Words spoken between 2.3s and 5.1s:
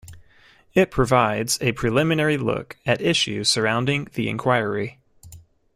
look at issues surrounding the inquiry.